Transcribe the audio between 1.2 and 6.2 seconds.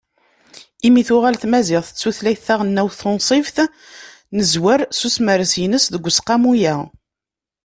tmaziɣt d tutlayt taɣelnawt tunṣibt, nezwer s usemres-ines deg